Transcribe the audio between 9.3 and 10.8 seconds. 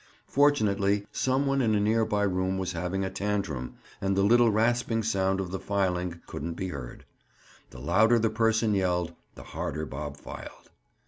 the harder Bob filed.